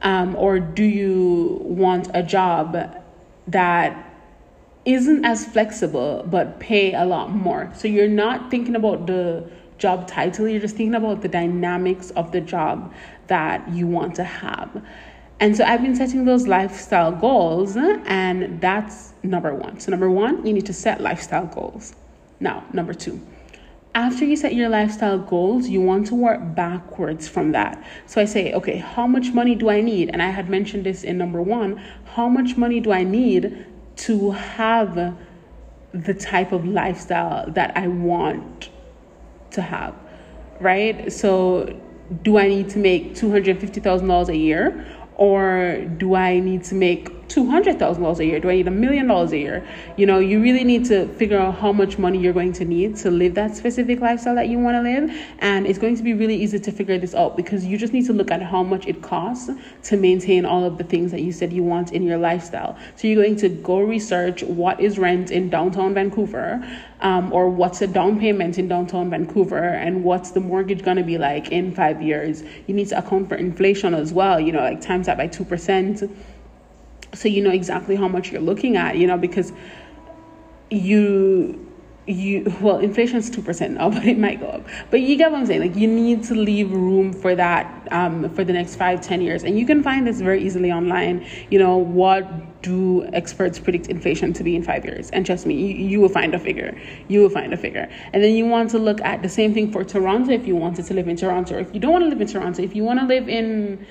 Um, 0.02 0.36
or 0.36 0.58
do 0.60 0.84
you 0.84 1.58
want 1.62 2.10
a 2.14 2.22
job 2.22 2.76
that 3.46 4.12
isn't 4.84 5.24
as 5.24 5.46
flexible 5.46 6.24
but 6.30 6.60
pay 6.60 6.94
a 6.94 7.04
lot 7.04 7.30
more? 7.30 7.70
So 7.74 7.88
you're 7.88 8.08
not 8.08 8.50
thinking 8.50 8.76
about 8.76 9.06
the 9.06 9.48
job 9.78 10.08
title 10.08 10.48
you're 10.48 10.60
just 10.60 10.76
thinking 10.76 10.94
about 10.94 11.20
the 11.20 11.28
dynamics 11.28 12.10
of 12.10 12.32
the 12.32 12.40
job 12.40 12.92
that 13.26 13.68
you 13.70 13.86
want 13.86 14.14
to 14.14 14.24
have 14.24 14.82
and 15.38 15.56
so 15.56 15.64
I've 15.64 15.82
been 15.82 15.94
setting 15.94 16.24
those 16.24 16.46
lifestyle 16.46 17.12
goals, 17.12 17.76
and 17.76 18.60
that's 18.60 19.12
number 19.22 19.54
one. 19.54 19.80
So, 19.80 19.90
number 19.90 20.10
one, 20.10 20.46
you 20.46 20.52
need 20.52 20.66
to 20.66 20.72
set 20.72 21.00
lifestyle 21.00 21.46
goals. 21.46 21.94
Now, 22.40 22.64
number 22.72 22.94
two, 22.94 23.20
after 23.94 24.26
you 24.26 24.36
set 24.36 24.54
your 24.54 24.68
lifestyle 24.68 25.18
goals, 25.18 25.68
you 25.68 25.80
want 25.80 26.06
to 26.08 26.14
work 26.14 26.54
backwards 26.54 27.28
from 27.28 27.52
that. 27.52 27.82
So 28.04 28.20
I 28.20 28.26
say, 28.26 28.52
okay, 28.52 28.76
how 28.76 29.06
much 29.06 29.32
money 29.32 29.54
do 29.54 29.70
I 29.70 29.80
need? 29.80 30.10
And 30.10 30.22
I 30.22 30.28
had 30.28 30.50
mentioned 30.50 30.84
this 30.84 31.02
in 31.02 31.16
number 31.16 31.40
one 31.40 31.82
how 32.14 32.28
much 32.28 32.56
money 32.56 32.80
do 32.80 32.92
I 32.92 33.04
need 33.04 33.66
to 33.96 34.30
have 34.32 35.16
the 35.92 36.14
type 36.14 36.52
of 36.52 36.66
lifestyle 36.66 37.50
that 37.52 37.76
I 37.76 37.88
want 37.88 38.70
to 39.52 39.62
have? 39.62 39.94
Right? 40.60 41.10
So, 41.12 41.80
do 42.22 42.38
I 42.38 42.46
need 42.48 42.68
to 42.70 42.78
make 42.78 43.14
$250,000 43.14 44.28
a 44.28 44.36
year? 44.36 44.86
Or 45.16 45.78
do 45.96 46.14
I 46.14 46.38
need 46.40 46.64
to 46.64 46.74
make 46.74 47.10
$200,000 47.28 48.18
a 48.18 48.24
year? 48.24 48.40
Do 48.40 48.50
I 48.50 48.56
need 48.56 48.68
a 48.68 48.70
million 48.70 49.08
dollars 49.08 49.32
a 49.32 49.38
year? 49.38 49.66
You 49.96 50.06
know, 50.06 50.18
you 50.18 50.40
really 50.40 50.64
need 50.64 50.84
to 50.86 51.08
figure 51.14 51.38
out 51.38 51.56
how 51.56 51.72
much 51.72 51.98
money 51.98 52.18
you're 52.18 52.32
going 52.32 52.52
to 52.54 52.64
need 52.64 52.96
to 52.98 53.10
live 53.10 53.34
that 53.34 53.56
specific 53.56 54.00
lifestyle 54.00 54.34
that 54.36 54.48
you 54.48 54.58
want 54.58 54.76
to 54.76 54.82
live. 54.82 55.10
And 55.40 55.66
it's 55.66 55.78
going 55.78 55.96
to 55.96 56.02
be 56.02 56.14
really 56.14 56.36
easy 56.36 56.58
to 56.58 56.72
figure 56.72 56.98
this 56.98 57.14
out 57.14 57.36
because 57.36 57.64
you 57.64 57.76
just 57.76 57.92
need 57.92 58.06
to 58.06 58.12
look 58.12 58.30
at 58.30 58.42
how 58.42 58.62
much 58.62 58.86
it 58.86 59.02
costs 59.02 59.50
to 59.84 59.96
maintain 59.96 60.44
all 60.44 60.64
of 60.64 60.78
the 60.78 60.84
things 60.84 61.10
that 61.10 61.22
you 61.22 61.32
said 61.32 61.52
you 61.52 61.64
want 61.64 61.92
in 61.92 62.02
your 62.02 62.18
lifestyle. 62.18 62.76
So 62.96 63.08
you're 63.08 63.22
going 63.22 63.36
to 63.36 63.48
go 63.48 63.80
research 63.80 64.42
what 64.42 64.80
is 64.80 64.98
rent 64.98 65.30
in 65.30 65.50
downtown 65.50 65.94
Vancouver. 65.94 66.64
Um, 67.02 67.30
or 67.30 67.50
what's 67.50 67.82
a 67.82 67.86
down 67.86 68.18
payment 68.18 68.56
in 68.56 68.68
downtown 68.68 69.10
Vancouver 69.10 69.62
and 69.62 70.02
what's 70.02 70.30
the 70.30 70.40
mortgage 70.40 70.82
going 70.82 70.96
to 70.96 71.02
be 71.02 71.18
like 71.18 71.52
in 71.52 71.74
five 71.74 72.00
years. 72.00 72.42
You 72.66 72.74
need 72.74 72.88
to 72.88 72.98
account 72.98 73.28
for 73.28 73.34
inflation 73.34 73.92
as 73.92 74.14
well, 74.14 74.40
you 74.40 74.50
know, 74.50 74.60
like 74.60 74.80
times 74.80 75.04
that 75.04 75.18
by 75.18 75.28
2% 75.28 76.10
so 77.16 77.28
you 77.28 77.42
know 77.42 77.50
exactly 77.50 77.96
how 77.96 78.08
much 78.08 78.30
you're 78.30 78.40
looking 78.40 78.76
at 78.76 78.96
you 78.96 79.06
know 79.06 79.16
because 79.16 79.52
you 80.70 81.66
you 82.06 82.44
well 82.60 82.78
inflation 82.78 83.16
is 83.16 83.30
2% 83.30 83.70
now 83.70 83.90
but 83.96 84.04
it 84.04 84.18
might 84.18 84.40
go 84.40 84.46
up. 84.46 84.66
But 84.90 85.00
you 85.00 85.16
get 85.16 85.32
what 85.32 85.40
i'm 85.40 85.46
saying 85.46 85.60
like 85.60 85.76
you 85.76 85.88
need 85.88 86.22
to 86.24 86.34
leave 86.34 86.70
room 86.70 87.12
for 87.12 87.34
that 87.34 87.88
um, 87.90 88.30
for 88.30 88.44
the 88.44 88.52
next 88.52 88.76
five 88.76 89.00
ten 89.00 89.20
years. 89.20 89.42
And 89.42 89.58
you 89.58 89.66
can 89.66 89.82
find 89.82 90.06
this 90.06 90.20
very 90.20 90.42
easily 90.44 90.70
online 90.70 91.26
you 91.50 91.58
know 91.58 91.76
what 91.76 92.62
do 92.62 93.04
experts 93.12 93.58
predict 93.58 93.88
inflation 93.88 94.32
to 94.34 94.44
be 94.44 94.54
in 94.56 94.62
five 94.62 94.84
years? 94.84 95.10
And 95.10 95.26
trust 95.26 95.46
me 95.46 95.54
you, 95.54 95.88
you 95.88 96.00
will 96.00 96.08
find 96.08 96.34
a 96.34 96.38
figure. 96.38 96.80
You 97.08 97.22
will 97.22 97.30
find 97.30 97.52
a 97.52 97.56
figure. 97.56 97.88
And 98.12 98.22
then 98.22 98.34
you 98.34 98.46
want 98.46 98.70
to 98.70 98.78
look 98.78 99.00
at 99.02 99.22
the 99.22 99.28
same 99.28 99.52
thing 99.54 99.72
for 99.72 99.84
toronto 99.84 100.30
if 100.32 100.46
you 100.46 100.56
wanted 100.56 100.86
to 100.86 100.94
live 100.94 101.08
in 101.08 101.16
toronto. 101.16 101.56
Or 101.56 101.58
if 101.58 101.74
you 101.74 101.80
don't 101.80 101.92
want 101.92 102.04
to 102.04 102.08
live 102.08 102.20
in 102.20 102.28
toronto 102.28 102.62
if 102.62 102.74
you 102.74 102.84
want 102.84 103.00
to 103.00 103.06
live 103.06 103.28
in 103.28 103.84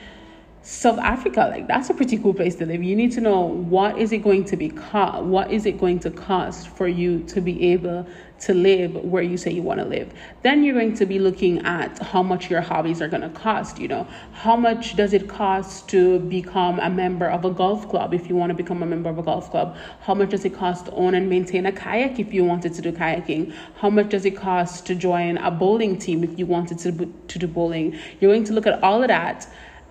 South 0.66 0.98
Africa, 0.98 1.48
like 1.52 1.68
that's 1.68 1.92
a 1.92 1.94
pretty 1.94 2.18
cool 2.18 2.34
place 2.34 2.56
to 2.56 2.66
live. 2.66 2.82
You 2.82 2.96
need 2.96 3.12
to 3.12 3.22
know 3.22 3.42
what 3.42 4.00
is 4.00 4.12
it 4.12 4.24
going 4.24 4.46
to 4.46 4.58
be 4.58 4.70
cost, 4.70 5.24
what 5.24 5.52
is 5.52 5.68
it 5.68 5.80
going 5.80 6.00
to 6.00 6.10
cost 6.10 6.70
for 6.70 6.88
you 6.88 7.20
to 7.26 7.40
be 7.40 7.72
able 7.72 8.08
to 8.40 8.54
live 8.54 8.96
where 8.96 9.24
you 9.24 9.38
say 9.38 9.52
you 9.52 9.62
want 9.62 9.80
to 9.80 9.86
live. 9.86 10.12
Then 10.42 10.64
you're 10.64 10.74
going 10.74 10.96
to 10.96 11.06
be 11.06 11.20
looking 11.20 11.66
at 11.66 12.00
how 12.00 12.22
much 12.22 12.50
your 12.50 12.62
hobbies 12.62 13.02
are 13.02 13.08
going 13.08 13.22
to 13.22 13.30
cost, 13.30 13.80
you 13.80 13.88
know. 13.88 14.08
How 14.34 14.56
much 14.56 14.96
does 14.96 15.14
it 15.14 15.30
cost 15.30 15.88
to 15.90 16.20
become 16.20 16.80
a 16.80 16.90
member 16.90 17.28
of 17.28 17.46
a 17.46 17.52
golf 17.52 17.88
club 17.90 18.14
if 18.14 18.28
you 18.28 18.36
want 18.36 18.50
to 18.50 18.54
become 18.54 18.84
a 18.84 18.86
member 18.86 19.10
of 19.10 19.18
a 19.18 19.24
golf 19.24 19.50
club? 19.52 19.78
How 20.02 20.14
much 20.14 20.32
does 20.32 20.46
it 20.46 20.54
cost 20.54 20.88
to 20.88 20.92
own 20.94 21.16
and 21.16 21.30
maintain 21.30 21.66
a 21.66 21.72
kayak 21.72 22.20
if 22.20 22.34
you 22.34 22.44
wanted 22.44 22.74
to 22.74 22.82
do 22.82 22.92
kayaking? 22.92 23.54
How 23.76 23.90
much 23.90 24.10
does 24.10 24.26
it 24.26 24.36
cost 24.36 24.86
to 24.88 24.96
join 24.96 25.38
a 25.38 25.52
bowling 25.52 25.98
team 25.98 26.24
if 26.24 26.38
you 26.38 26.46
wanted 26.46 26.80
to 26.80 26.92
to 27.28 27.40
do 27.40 27.48
bowling? 27.48 27.98
You're 28.20 28.32
going 28.32 28.44
to 28.46 28.54
look 28.54 28.68
at 28.68 28.84
all 28.84 29.02
of 29.02 29.08
that 29.08 29.48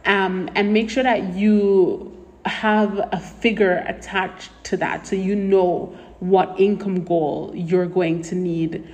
um, 0.07 0.49
and 0.55 0.73
make 0.73 0.91
sure 0.91 1.03
that 1.03 1.35
you 1.35 2.11
have 2.45 2.99
a 3.13 3.19
figure 3.19 3.85
attached 3.87 4.51
to 4.65 4.77
that 4.77 5.07
so 5.07 5.17
you 5.17 5.35
know 5.35 5.97
what 6.21 6.59
income 6.61 7.05
goal 7.05 7.53
you're 7.55 7.87
going 7.87 8.23
to 8.23 8.35
need 8.35 8.87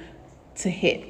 to 0.56 0.70
hit. 0.70 1.06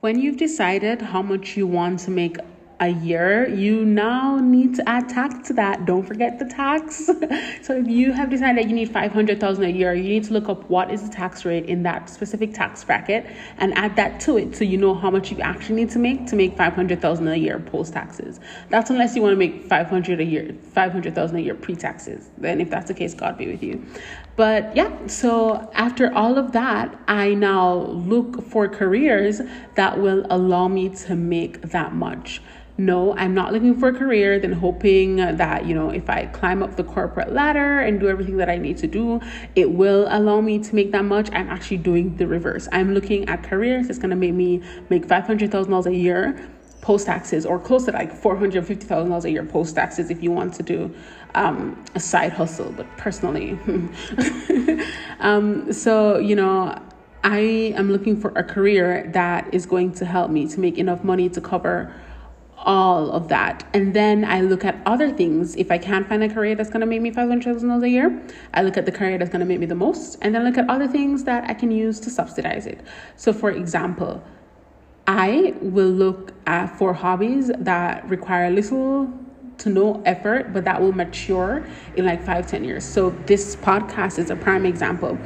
When 0.00 0.20
you've 0.20 0.36
decided 0.36 1.00
how 1.00 1.22
much 1.22 1.56
you 1.56 1.66
want 1.66 2.00
to 2.00 2.10
make 2.10 2.36
a 2.80 2.88
year, 2.88 3.48
you 3.48 3.84
now 3.84 4.38
need 4.38 4.74
to 4.74 4.88
add 4.88 5.08
tax 5.08 5.46
to 5.48 5.54
that. 5.54 5.86
Don't 5.86 6.02
forget 6.02 6.38
the 6.38 6.44
tax. 6.44 7.06
so 7.62 7.76
if 7.76 7.86
you 7.86 8.12
have 8.12 8.30
decided 8.30 8.62
that 8.62 8.68
you 8.68 8.74
need 8.74 8.90
500,000 8.90 9.64
a 9.64 9.68
year, 9.68 9.94
you 9.94 10.02
need 10.08 10.24
to 10.24 10.32
look 10.32 10.48
up 10.48 10.68
what 10.68 10.90
is 10.90 11.08
the 11.08 11.14
tax 11.14 11.44
rate 11.44 11.66
in 11.66 11.82
that 11.84 12.10
specific 12.10 12.52
tax 12.52 12.82
bracket 12.82 13.26
and 13.58 13.76
add 13.78 13.96
that 13.96 14.20
to 14.20 14.36
it 14.36 14.56
so 14.56 14.64
you 14.64 14.76
know 14.76 14.94
how 14.94 15.10
much 15.10 15.30
you 15.30 15.40
actually 15.40 15.76
need 15.76 15.90
to 15.90 15.98
make 15.98 16.26
to 16.26 16.36
make 16.36 16.56
500,000 16.56 17.28
a 17.28 17.36
year 17.36 17.60
post 17.60 17.92
taxes. 17.92 18.40
That's 18.70 18.90
unless 18.90 19.14
you 19.14 19.22
want 19.22 19.32
to 19.32 19.38
make 19.38 19.64
500 19.64 20.20
a 20.20 20.24
year, 20.24 20.54
500,000 20.72 21.36
a 21.36 21.40
year 21.40 21.54
pre-taxes. 21.54 22.30
Then 22.38 22.60
if 22.60 22.70
that's 22.70 22.88
the 22.88 22.94
case, 22.94 23.14
God 23.14 23.38
be 23.38 23.46
with 23.46 23.62
you. 23.62 23.84
But 24.36 24.74
yeah, 24.74 25.06
so 25.06 25.70
after 25.74 26.12
all 26.12 26.38
of 26.38 26.52
that, 26.52 26.98
I 27.06 27.34
now 27.34 27.74
look 27.74 28.44
for 28.44 28.68
careers 28.68 29.40
that 29.76 30.00
will 30.00 30.26
allow 30.28 30.68
me 30.68 30.88
to 31.06 31.14
make 31.14 31.60
that 31.62 31.94
much 31.94 32.40
no, 32.76 33.16
I'm 33.16 33.34
not 33.34 33.52
looking 33.52 33.78
for 33.78 33.88
a 33.88 33.92
career, 33.92 34.40
then 34.40 34.52
hoping 34.52 35.16
that, 35.16 35.64
you 35.64 35.74
know, 35.74 35.90
if 35.90 36.10
I 36.10 36.26
climb 36.26 36.60
up 36.60 36.74
the 36.74 36.82
corporate 36.82 37.32
ladder 37.32 37.78
and 37.78 38.00
do 38.00 38.08
everything 38.08 38.36
that 38.38 38.50
I 38.50 38.56
need 38.56 38.78
to 38.78 38.88
do, 38.88 39.20
it 39.54 39.70
will 39.70 40.08
allow 40.10 40.40
me 40.40 40.58
to 40.58 40.74
make 40.74 40.90
that 40.90 41.04
much. 41.04 41.30
I'm 41.32 41.48
actually 41.48 41.76
doing 41.76 42.16
the 42.16 42.26
reverse. 42.26 42.66
I'm 42.72 42.92
looking 42.92 43.28
at 43.28 43.44
careers 43.44 43.86
that's 43.86 43.98
going 43.98 44.10
to 44.10 44.16
make 44.16 44.34
me 44.34 44.60
make 44.90 45.06
$500,000 45.06 45.86
a 45.86 45.94
year 45.94 46.50
post 46.80 47.06
taxes 47.06 47.46
or 47.46 47.58
close 47.58 47.84
to 47.84 47.92
like 47.92 48.12
$450,000 48.12 49.24
a 49.24 49.30
year 49.30 49.44
post 49.44 49.76
taxes 49.76 50.10
if 50.10 50.22
you 50.22 50.30
want 50.32 50.52
to 50.54 50.62
do 50.62 50.94
um, 51.34 51.82
a 51.94 52.00
side 52.00 52.32
hustle, 52.32 52.72
but 52.72 52.86
personally. 52.96 53.58
um, 55.20 55.72
so, 55.72 56.18
you 56.18 56.36
know, 56.36 56.80
I 57.22 57.38
am 57.76 57.90
looking 57.90 58.20
for 58.20 58.30
a 58.36 58.44
career 58.44 59.10
that 59.12 59.52
is 59.52 59.66
going 59.66 59.92
to 59.94 60.04
help 60.04 60.30
me 60.30 60.46
to 60.48 60.60
make 60.60 60.78
enough 60.78 61.02
money 61.02 61.28
to 61.30 61.40
cover 61.40 61.94
all 62.58 63.10
of 63.10 63.28
that. 63.28 63.64
And 63.74 63.94
then 63.94 64.24
I 64.24 64.40
look 64.40 64.64
at 64.64 64.80
other 64.86 65.10
things. 65.10 65.54
If 65.56 65.70
I 65.70 65.78
can't 65.78 66.08
find 66.08 66.22
a 66.22 66.28
career 66.28 66.54
that's 66.54 66.70
going 66.70 66.80
to 66.80 66.86
make 66.86 67.02
me 67.02 67.10
$500,000 67.10 67.82
a 67.82 67.88
year, 67.88 68.22
I 68.54 68.62
look 68.62 68.76
at 68.76 68.86
the 68.86 68.92
career 68.92 69.18
that's 69.18 69.30
going 69.30 69.40
to 69.40 69.46
make 69.46 69.60
me 69.60 69.66
the 69.66 69.74
most. 69.74 70.18
And 70.22 70.34
then 70.34 70.44
look 70.44 70.58
at 70.58 70.68
other 70.68 70.86
things 70.86 71.24
that 71.24 71.48
I 71.48 71.54
can 71.54 71.70
use 71.70 72.00
to 72.00 72.10
subsidize 72.10 72.66
it. 72.66 72.80
So, 73.16 73.32
for 73.32 73.50
example, 73.50 74.22
I 75.06 75.54
will 75.60 75.90
look 75.90 76.32
at 76.46 76.78
for 76.78 76.94
hobbies 76.94 77.50
that 77.58 78.08
require 78.08 78.50
little 78.50 79.12
to 79.58 79.70
no 79.70 80.02
effort, 80.04 80.52
but 80.52 80.64
that 80.64 80.80
will 80.80 80.92
mature 80.92 81.66
in 81.96 82.06
like 82.06 82.24
five, 82.24 82.46
ten 82.46 82.64
years. 82.64 82.84
So, 82.84 83.10
this 83.26 83.56
podcast 83.56 84.18
is 84.18 84.30
a 84.30 84.36
prime 84.36 84.66
example 84.66 85.18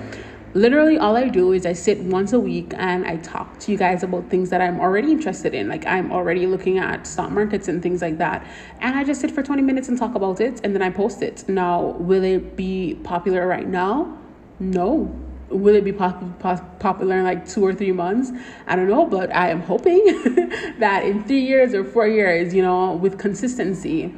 literally 0.54 0.99
all 0.99 1.16
I 1.16 1.28
do 1.28 1.52
is 1.52 1.66
I 1.66 1.73
sit 1.73 2.00
once 2.00 2.32
a 2.32 2.40
week 2.40 2.73
and 2.76 3.06
I 3.06 3.16
talk 3.18 3.58
to 3.61 3.73
you 3.73 3.78
guys 3.78 4.02
about 4.02 4.30
things 4.30 4.50
that 4.50 4.61
I'm 4.61 4.80
already 4.80 5.12
interested 5.12 5.54
in. 5.54 5.68
Like 5.68 5.87
I'm 5.87 6.11
already 6.11 6.47
looking 6.47 6.78
at 6.78 7.06
stock 7.06 7.30
markets 7.30 7.68
and 7.68 7.82
things 7.82 8.02
like 8.02 8.18
that. 8.18 8.47
And 8.80 8.97
I 8.97 9.04
just 9.04 9.20
sit 9.20 9.30
for 9.30 9.42
20 9.42 9.62
minutes 9.62 9.88
and 9.88 9.99
talk 9.99 10.14
about 10.14 10.40
it 10.40 10.61
and 10.64 10.75
then 10.75 10.82
I 10.82 10.90
post 10.90 11.23
it. 11.23 11.49
Now, 11.49 11.97
will 11.99 12.25
it 12.25 12.56
be 12.56 12.99
popular 13.04 13.47
right 13.47 13.68
now? 13.68 14.18
No. 14.58 15.14
Will 15.50 15.74
it 15.74 15.84
be 15.84 15.92
pop- 15.92 16.38
pop- 16.40 16.78
popular 16.78 17.18
in 17.18 17.24
like 17.24 17.48
two 17.48 17.64
or 17.64 17.72
three 17.72 17.92
months? 17.92 18.32
I 18.66 18.76
don't 18.76 18.88
know, 18.88 19.06
but 19.06 19.34
I 19.34 19.48
am 19.48 19.62
hoping 19.62 20.04
that 20.78 21.04
in 21.04 21.24
three 21.24 21.40
years 21.40 21.72
or 21.74 21.84
four 21.84 22.06
years, 22.06 22.52
you 22.52 22.62
know, 22.62 22.92
with 22.94 23.18
consistency, 23.18 24.14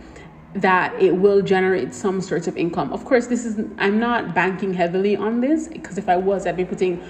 that 0.54 1.00
it 1.00 1.16
will 1.16 1.42
generate 1.42 1.94
some 1.94 2.20
sort 2.20 2.49
of 2.49 2.56
income. 2.56 2.92
Of 2.92 3.04
course, 3.04 3.28
this 3.28 3.44
is 3.44 3.64
I'm 3.78 4.00
not 4.00 4.34
banking 4.34 4.75
heavily 4.75 5.16
on 5.16 5.40
this 5.40 5.68
because 5.68 5.99
if 5.99 6.08
I 6.08 6.16
was, 6.16 6.46
I'd 6.46 6.56
be 6.56 6.64
putting 6.64 7.02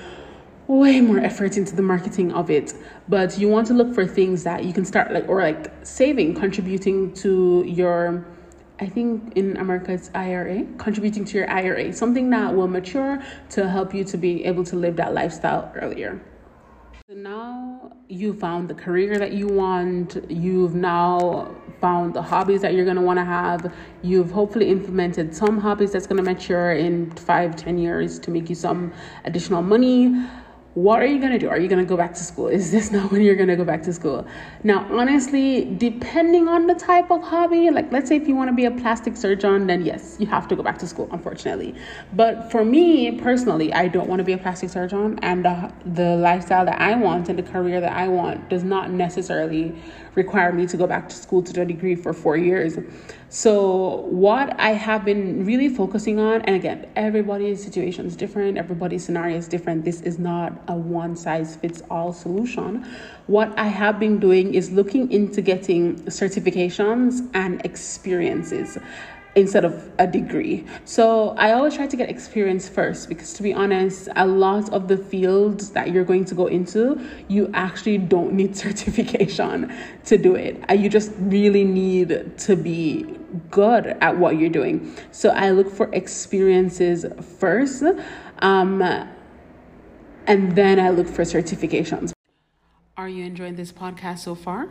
way 0.66 1.00
more 1.00 1.18
effort 1.18 1.56
into 1.56 1.74
the 1.74 1.82
marketing 1.82 2.32
of 2.32 2.50
it. 2.50 2.74
But 3.08 3.38
you 3.38 3.48
want 3.48 3.66
to 3.68 3.74
look 3.74 3.92
for 3.94 4.06
things 4.06 4.44
that 4.44 4.64
you 4.64 4.72
can 4.72 4.84
start 4.84 5.12
like 5.12 5.28
or 5.28 5.40
like 5.40 5.72
saving, 5.82 6.34
contributing 6.34 7.12
to 7.14 7.64
your 7.66 8.24
I 8.80 8.88
think 8.88 9.36
in 9.36 9.58
America 9.58 9.92
it's 9.92 10.10
IRA, 10.14 10.64
contributing 10.78 11.26
to 11.26 11.38
your 11.38 11.50
IRA, 11.50 11.92
something 11.92 12.30
that 12.30 12.54
will 12.54 12.66
mature 12.66 13.22
to 13.50 13.68
help 13.68 13.92
you 13.92 14.04
to 14.04 14.16
be 14.16 14.42
able 14.46 14.64
to 14.64 14.76
live 14.76 14.96
that 14.96 15.12
lifestyle 15.12 15.70
earlier. 15.76 16.18
So 17.06 17.14
now 17.14 17.92
you 18.08 18.32
found 18.32 18.68
the 18.68 18.74
career 18.74 19.18
that 19.18 19.32
you 19.32 19.48
want, 19.48 20.16
you've 20.30 20.74
now 20.74 21.54
found 21.80 22.14
the 22.14 22.22
hobbies 22.22 22.62
that 22.62 22.72
you're 22.72 22.86
going 22.86 22.96
to 22.96 23.02
want 23.02 23.18
to 23.18 23.24
have, 23.24 23.70
you've 24.02 24.30
hopefully 24.30 24.70
implemented 24.70 25.34
some 25.34 25.58
hobbies 25.58 25.92
that's 25.92 26.06
going 26.06 26.16
to 26.16 26.22
mature 26.22 26.72
in 26.72 27.10
five, 27.10 27.56
ten 27.56 27.76
years 27.76 28.18
to 28.20 28.30
make 28.30 28.48
you 28.48 28.54
some 28.54 28.92
additional 29.24 29.60
money 29.60 30.14
what 30.74 31.02
are 31.02 31.06
you 31.06 31.18
going 31.18 31.32
to 31.32 31.38
do? 31.38 31.48
Are 31.48 31.58
you 31.58 31.66
going 31.66 31.84
to 31.84 31.88
go 31.88 31.96
back 31.96 32.14
to 32.14 32.22
school? 32.22 32.46
Is 32.46 32.70
this 32.70 32.90
not 32.92 33.10
when 33.10 33.22
you're 33.22 33.34
going 33.34 33.48
to 33.48 33.56
go 33.56 33.64
back 33.64 33.82
to 33.84 33.92
school? 33.92 34.26
Now, 34.62 34.86
honestly, 34.90 35.64
depending 35.64 36.46
on 36.48 36.66
the 36.66 36.74
type 36.74 37.10
of 37.10 37.22
hobby, 37.22 37.70
like 37.70 37.90
let's 37.90 38.08
say 38.08 38.16
if 38.16 38.28
you 38.28 38.36
want 38.36 38.48
to 38.48 38.54
be 38.54 38.66
a 38.66 38.70
plastic 38.70 39.16
surgeon, 39.16 39.66
then 39.66 39.84
yes, 39.84 40.16
you 40.20 40.26
have 40.26 40.46
to 40.48 40.56
go 40.56 40.62
back 40.62 40.78
to 40.78 40.86
school, 40.86 41.08
unfortunately. 41.10 41.74
But 42.12 42.50
for 42.52 42.64
me 42.64 43.12
personally, 43.12 43.72
I 43.72 43.88
don't 43.88 44.08
want 44.08 44.20
to 44.20 44.24
be 44.24 44.32
a 44.32 44.38
plastic 44.38 44.70
surgeon, 44.70 45.18
and 45.22 45.44
the, 45.44 45.72
the 45.84 46.16
lifestyle 46.16 46.64
that 46.64 46.80
I 46.80 46.94
want 46.94 47.28
and 47.28 47.38
the 47.38 47.42
career 47.42 47.80
that 47.80 47.92
I 47.92 48.08
want 48.08 48.48
does 48.48 48.62
not 48.62 48.90
necessarily 48.90 49.74
require 50.14 50.52
me 50.52 50.66
to 50.66 50.76
go 50.76 50.86
back 50.86 51.08
to 51.08 51.14
school 51.16 51.42
to 51.42 51.52
do 51.52 51.62
a 51.62 51.64
degree 51.64 51.94
for 51.94 52.12
four 52.12 52.36
years. 52.36 52.78
So, 53.28 54.06
what 54.10 54.58
I 54.58 54.70
have 54.70 55.04
been 55.04 55.44
really 55.46 55.68
focusing 55.68 56.18
on, 56.18 56.42
and 56.42 56.56
again, 56.56 56.88
everybody's 56.96 57.62
situation 57.62 58.06
is 58.06 58.16
different, 58.16 58.58
everybody's 58.58 59.04
scenario 59.04 59.36
is 59.36 59.46
different. 59.46 59.84
This 59.84 60.00
is 60.00 60.18
not 60.18 60.52
a 60.66 60.74
one 60.74 61.14
size 61.16 61.56
fits 61.56 61.82
all 61.90 62.12
solution. 62.12 62.84
What 63.28 63.56
I 63.56 63.68
have 63.68 64.00
been 64.00 64.18
doing 64.18 64.54
is 64.54 64.72
looking 64.72 65.12
into 65.12 65.40
getting 65.42 65.96
certifications 66.06 67.28
and 67.34 67.64
experiences 67.64 68.78
instead 69.36 69.64
of 69.64 69.90
a 69.98 70.06
degree. 70.06 70.66
So 70.84 71.30
I 71.30 71.52
always 71.52 71.74
try 71.74 71.86
to 71.86 71.96
get 71.96 72.10
experience 72.10 72.68
first 72.68 73.08
because 73.08 73.32
to 73.34 73.42
be 73.42 73.52
honest, 73.52 74.08
a 74.16 74.26
lot 74.26 74.72
of 74.72 74.88
the 74.88 74.96
fields 74.96 75.70
that 75.70 75.92
you're 75.92 76.04
going 76.04 76.24
to 76.26 76.34
go 76.34 76.46
into, 76.46 77.00
you 77.28 77.50
actually 77.54 77.98
don't 77.98 78.32
need 78.32 78.56
certification 78.66 79.72
to 80.04 80.18
do 80.18 80.34
it. 80.34 80.62
Uh, 80.68 80.74
you 80.74 80.88
just 80.88 81.12
really 81.18 81.64
need 81.64 82.36
to 82.38 82.56
be 82.56 83.06
good 83.50 83.86
at 84.00 84.16
what 84.16 84.36
you're 84.38 84.50
doing. 84.50 84.94
So 85.12 85.30
I 85.30 85.50
look 85.50 85.70
for 85.70 85.88
experiences 85.94 87.06
first. 87.38 87.84
Um, 88.40 88.82
and 90.26 90.54
then 90.54 90.78
I 90.78 90.90
look 90.90 91.08
for 91.08 91.22
certifications. 91.22 92.12
Are 92.96 93.08
you 93.08 93.24
enjoying 93.24 93.56
this 93.56 93.72
podcast 93.72 94.18
so 94.20 94.34
far? 94.34 94.68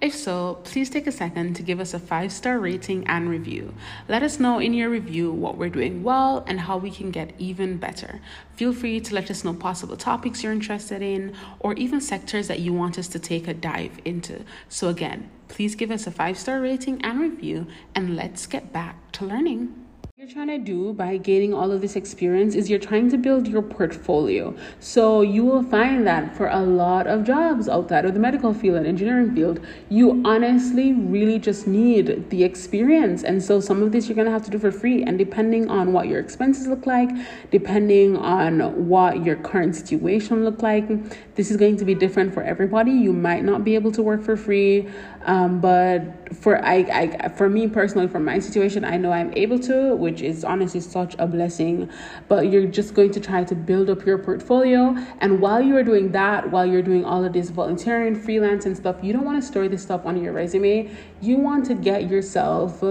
If 0.00 0.14
so, 0.14 0.58
please 0.64 0.88
take 0.88 1.06
a 1.06 1.12
second 1.12 1.56
to 1.56 1.62
give 1.62 1.78
us 1.78 1.92
a 1.92 1.98
five 1.98 2.32
star 2.32 2.58
rating 2.58 3.06
and 3.06 3.28
review. 3.28 3.74
Let 4.08 4.22
us 4.22 4.40
know 4.40 4.58
in 4.58 4.72
your 4.72 4.88
review 4.88 5.30
what 5.30 5.58
we're 5.58 5.68
doing 5.68 6.02
well 6.02 6.42
and 6.46 6.58
how 6.58 6.78
we 6.78 6.90
can 6.90 7.10
get 7.10 7.34
even 7.38 7.76
better. 7.76 8.22
Feel 8.54 8.72
free 8.72 9.00
to 9.00 9.14
let 9.14 9.30
us 9.30 9.44
know 9.44 9.52
possible 9.52 9.98
topics 9.98 10.42
you're 10.42 10.54
interested 10.54 11.02
in 11.02 11.34
or 11.58 11.74
even 11.74 12.00
sectors 12.00 12.48
that 12.48 12.60
you 12.60 12.72
want 12.72 12.98
us 12.98 13.08
to 13.08 13.18
take 13.18 13.46
a 13.46 13.52
dive 13.52 14.00
into. 14.06 14.42
So, 14.70 14.88
again, 14.88 15.30
please 15.48 15.74
give 15.74 15.90
us 15.90 16.06
a 16.06 16.10
five 16.10 16.38
star 16.38 16.62
rating 16.62 17.02
and 17.02 17.20
review, 17.20 17.66
and 17.94 18.16
let's 18.16 18.46
get 18.46 18.72
back 18.72 19.12
to 19.12 19.26
learning. 19.26 19.89
You're 20.20 20.28
trying 20.28 20.48
to 20.48 20.58
do 20.58 20.92
by 20.92 21.16
gaining 21.16 21.54
all 21.54 21.72
of 21.72 21.80
this 21.80 21.96
experience 21.96 22.54
is 22.54 22.68
you're 22.68 22.78
trying 22.78 23.08
to 23.08 23.16
build 23.16 23.48
your 23.48 23.62
portfolio. 23.62 24.54
So 24.78 25.22
you 25.22 25.46
will 25.46 25.62
find 25.62 26.06
that 26.06 26.36
for 26.36 26.48
a 26.48 26.60
lot 26.60 27.06
of 27.06 27.24
jobs 27.24 27.70
outside 27.70 28.04
of 28.04 28.12
the 28.12 28.20
medical 28.20 28.52
field 28.52 28.76
and 28.76 28.86
engineering 28.86 29.34
field, 29.34 29.60
you 29.88 30.22
honestly 30.26 30.92
really 30.92 31.38
just 31.38 31.66
need 31.66 32.28
the 32.28 32.44
experience. 32.44 33.22
And 33.22 33.42
so 33.42 33.60
some 33.60 33.82
of 33.82 33.92
this 33.92 34.08
you're 34.08 34.14
going 34.14 34.26
to 34.26 34.30
have 34.30 34.44
to 34.44 34.50
do 34.50 34.58
for 34.58 34.70
free. 34.70 35.02
And 35.04 35.16
depending 35.16 35.70
on 35.70 35.94
what 35.94 36.06
your 36.06 36.20
expenses 36.20 36.66
look 36.66 36.84
like, 36.84 37.08
depending 37.50 38.18
on 38.18 38.88
what 38.88 39.24
your 39.24 39.36
current 39.36 39.74
situation 39.74 40.44
look 40.44 40.62
like, 40.62 40.86
this 41.34 41.50
is 41.50 41.56
going 41.56 41.78
to 41.78 41.86
be 41.86 41.94
different 41.94 42.34
for 42.34 42.42
everybody. 42.42 42.92
You 42.92 43.14
might 43.14 43.42
not 43.42 43.64
be 43.64 43.74
able 43.74 43.92
to 43.92 44.02
work 44.02 44.22
for 44.22 44.36
free. 44.36 44.86
Um, 45.24 45.62
but 45.62 46.19
for 46.32 46.64
I, 46.64 46.76
I 47.22 47.28
for 47.30 47.48
me 47.48 47.66
personally, 47.68 48.08
for 48.08 48.20
my 48.20 48.38
situation, 48.38 48.84
I 48.84 48.96
know 48.96 49.12
I'm 49.12 49.32
able 49.34 49.58
to, 49.60 49.94
which 49.96 50.22
is 50.22 50.44
honestly 50.44 50.80
such 50.80 51.16
a 51.18 51.26
blessing. 51.26 51.90
But 52.28 52.50
you're 52.50 52.66
just 52.66 52.94
going 52.94 53.10
to 53.12 53.20
try 53.20 53.44
to 53.44 53.54
build 53.54 53.90
up 53.90 54.06
your 54.06 54.18
portfolio, 54.18 54.96
and 55.20 55.40
while 55.40 55.60
you 55.60 55.76
are 55.76 55.82
doing 55.82 56.12
that, 56.12 56.50
while 56.50 56.66
you're 56.66 56.82
doing 56.82 57.04
all 57.04 57.24
of 57.24 57.32
this 57.32 57.50
volunteering, 57.50 58.14
freelance, 58.14 58.66
and 58.66 58.76
stuff, 58.76 58.96
you 59.02 59.12
don't 59.12 59.24
want 59.24 59.40
to 59.42 59.46
store 59.46 59.68
this 59.68 59.82
stuff 59.82 60.06
on 60.06 60.22
your 60.22 60.32
resume. 60.32 60.90
You 61.20 61.38
want 61.38 61.66
to 61.66 61.74
get 61.74 62.08
yourself 62.08 62.82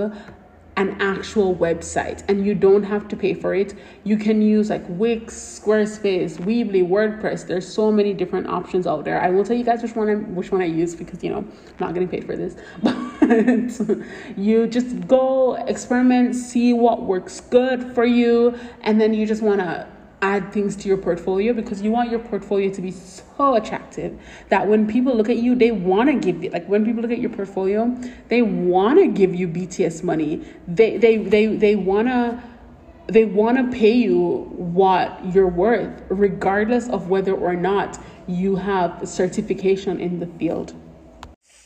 an 0.79 0.95
actual 1.01 1.53
website 1.53 2.23
and 2.29 2.45
you 2.45 2.55
don't 2.55 2.83
have 2.83 3.05
to 3.09 3.17
pay 3.17 3.33
for 3.33 3.53
it. 3.53 3.73
You 4.05 4.15
can 4.15 4.41
use 4.41 4.69
like 4.69 4.85
Wix, 4.87 5.35
Squarespace, 5.35 6.37
Weebly, 6.37 6.87
WordPress. 6.87 7.45
There's 7.45 7.67
so 7.67 7.91
many 7.91 8.13
different 8.13 8.47
options 8.47 8.87
out 8.87 9.03
there. 9.03 9.21
I 9.21 9.29
will 9.29 9.43
tell 9.43 9.57
you 9.57 9.65
guys 9.65 9.83
which 9.83 9.93
one 9.93 10.09
I 10.09 10.15
which 10.15 10.53
one 10.53 10.61
I 10.61 10.65
use 10.65 10.95
because 10.95 11.21
you 11.21 11.31
know 11.31 11.39
I'm 11.39 11.51
not 11.81 11.93
getting 11.93 12.07
paid 12.07 12.25
for 12.25 12.35
this. 12.35 12.55
But 13.19 13.97
you 14.37 14.65
just 14.67 15.07
go 15.07 15.55
experiment, 15.65 16.33
see 16.33 16.73
what 16.73 17.03
works 17.03 17.41
good 17.41 17.93
for 17.93 18.05
you, 18.05 18.57
and 18.81 18.99
then 18.99 19.13
you 19.13 19.27
just 19.27 19.43
wanna 19.43 19.87
add 20.21 20.51
things 20.51 20.75
to 20.75 20.87
your 20.87 20.97
portfolio 20.97 21.53
because 21.53 21.81
you 21.81 21.91
want 21.91 22.09
your 22.09 22.19
portfolio 22.19 22.71
to 22.71 22.81
be 22.81 22.91
so 22.91 23.55
attractive 23.55 24.19
that 24.49 24.67
when 24.67 24.87
people 24.87 25.15
look 25.15 25.29
at 25.29 25.37
you, 25.37 25.55
they 25.55 25.71
want 25.71 26.09
to 26.09 26.15
give 26.15 26.43
you 26.43 26.49
like 26.49 26.67
when 26.67 26.85
people 26.85 27.01
look 27.01 27.11
at 27.11 27.19
your 27.19 27.29
portfolio, 27.29 27.95
they 28.27 28.41
want 28.41 28.99
to 28.99 29.07
give 29.07 29.33
you 29.33 29.47
BTS 29.47 30.03
money. 30.03 30.45
They 30.67 30.97
they 30.97 31.17
they 31.17 31.47
they 31.55 31.75
want 31.75 32.07
to 32.07 32.41
they 33.07 33.25
want 33.25 33.57
to 33.57 33.77
pay 33.77 33.93
you 33.93 34.51
what 34.55 35.19
you're 35.33 35.47
worth 35.47 36.03
regardless 36.09 36.89
of 36.89 37.09
whether 37.09 37.33
or 37.33 37.55
not 37.55 37.99
you 38.27 38.55
have 38.55 39.07
certification 39.07 39.99
in 39.99 40.19
the 40.19 40.27
field. 40.27 40.75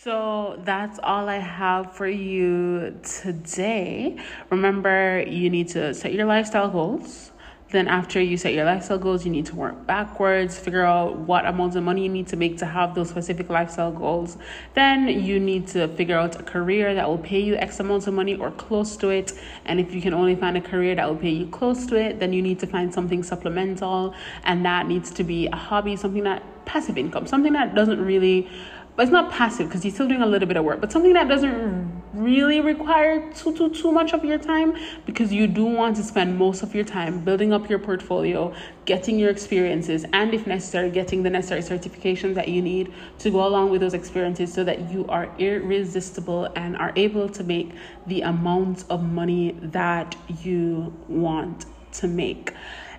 So 0.04 0.60
that's 0.66 1.00
all 1.02 1.30
I 1.30 1.38
have 1.38 1.96
for 1.96 2.08
you 2.08 3.00
today. 3.04 4.18
Remember, 4.50 5.24
you 5.26 5.50
need 5.50 5.70
to 5.70 5.94
set 5.94 6.14
your 6.14 6.26
lifestyle 6.26 6.70
goals 6.70 7.32
then, 7.74 7.88
after 7.88 8.22
you 8.22 8.38
set 8.38 8.54
your 8.54 8.66
lifestyle 8.66 9.00
goals, 9.00 9.26
you 9.26 9.32
need 9.32 9.48
to 9.48 9.56
work 9.56 9.86
backwards, 9.88 10.58
figure 10.58 10.86
out 10.86 11.18
what 11.18 11.46
amounts 11.46 11.76
of 11.76 11.84
money 11.84 12.04
you 12.04 12.10
need 12.10 12.28
to 12.28 12.38
make 12.38 12.58
to 12.60 12.66
have 12.66 12.94
those 12.94 13.10
specific 13.10 13.50
lifestyle 13.50 13.92
goals. 13.92 14.38
Then, 14.76 15.08
you 15.08 15.40
need 15.40 15.68
to 15.70 15.88
figure 15.90 16.18
out 16.18 16.40
a 16.40 16.44
career 16.44 16.94
that 16.94 17.10
will 17.10 17.18
pay 17.18 17.42
you 17.42 17.56
X 17.56 17.80
amounts 17.80 18.06
of 18.08 18.14
money 18.14 18.36
or 18.36 18.52
close 18.52 18.96
to 18.98 19.10
it. 19.10 19.34
And 19.66 19.80
if 19.80 19.94
you 19.94 20.02
can 20.02 20.14
only 20.14 20.36
find 20.36 20.56
a 20.56 20.62
career 20.62 20.94
that 20.96 21.10
will 21.10 21.18
pay 21.18 21.32
you 21.32 21.48
close 21.48 21.86
to 21.88 21.96
it, 21.96 22.20
then 22.20 22.32
you 22.32 22.42
need 22.44 22.60
to 22.60 22.68
find 22.68 22.94
something 22.94 23.24
supplemental, 23.24 24.14
and 24.44 24.64
that 24.66 24.88
needs 24.88 25.10
to 25.12 25.24
be 25.24 25.48
a 25.48 25.56
hobby, 25.56 25.96
something 25.96 26.24
that 26.24 26.44
passive 26.66 26.98
income, 26.98 27.26
something 27.26 27.54
that 27.54 27.76
doesn't 27.76 28.00
really 28.00 28.48
but 28.96 29.04
it's 29.04 29.12
not 29.12 29.32
passive 29.32 29.68
because 29.68 29.84
you're 29.84 29.94
still 29.94 30.08
doing 30.08 30.22
a 30.22 30.28
little 30.28 30.48
bit 30.48 30.56
of 30.56 30.64
work, 30.64 30.80
but 30.80 30.92
something 30.92 31.14
that 31.14 31.28
doesn't 31.28 32.03
really 32.14 32.62
require 32.62 33.32
too 33.34 33.56
too 33.56 33.70
too 33.70 33.92
much 33.92 34.14
of 34.14 34.24
your 34.24 34.38
time 34.38 34.78
because 35.06 35.34
you 35.34 35.48
do 35.48 35.66
want 35.66 35.96
to 35.96 36.04
spend 36.04 36.38
most 36.38 36.62
of 36.62 36.76
your 36.76 36.84
time 36.84 37.20
building 37.24 37.52
up 37.52 37.70
your 37.70 37.80
portfolio, 37.80 38.54
getting 38.86 39.18
your 39.18 39.30
experiences, 39.30 40.06
and 40.14 40.34
if 40.34 40.46
necessary, 40.46 40.90
getting 40.92 41.24
the 41.24 41.30
necessary 41.30 41.62
certifications 41.62 42.36
that 42.36 42.48
you 42.48 42.62
need 42.62 42.94
to 43.20 43.32
go 43.32 43.46
along 43.48 43.72
with 43.72 43.82
those 43.82 43.94
experiences 43.94 44.54
so 44.54 44.64
that 44.64 44.92
you 44.92 45.06
are 45.08 45.30
irresistible 45.40 46.46
and 46.56 46.78
are 46.78 46.94
able 46.96 47.28
to 47.28 47.44
make 47.44 47.72
the 48.08 48.22
amount 48.22 48.84
of 48.90 49.04
money 49.04 49.58
that 49.62 50.16
you 50.44 50.94
want 51.08 51.66
to 51.94 52.08
make. 52.08 52.54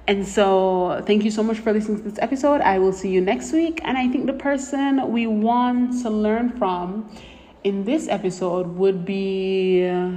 And 0.07 0.27
so, 0.27 1.03
thank 1.07 1.25
you 1.25 1.31
so 1.31 1.43
much 1.43 1.61
for 1.61 1.73
listening 1.73 2.03
to 2.03 2.11
this 2.11 2.19
episode. 2.19 2.61
I 2.61 2.79
will 2.79 2.93
see 2.93 3.09
you 3.09 3.23
next 3.23 3.53
week. 3.53 3.81
And 3.85 3.97
I 3.97 4.07
think 4.09 4.27
the 4.27 4.35
person 4.35 5.11
we 5.11 5.27
want 5.27 6.03
to 6.03 6.11
learn 6.11 6.51
from 6.59 7.11
in 7.65 7.85
this 7.85 8.09
episode 8.09 8.67
would 8.77 9.05
be 9.05 9.89
uh, 9.89 10.13